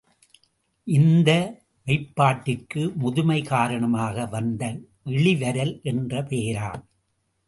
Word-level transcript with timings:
இந்த 0.87 1.29
மெய்ப்பாட்டிற்கு, 1.87 2.93
முதுமை 2.95 3.41
காரணமாக 3.41 4.25
வந்த 4.25 4.63
இளிவரல் 5.05 5.81
என்று 5.83 6.21
பெயராம். 6.21 6.83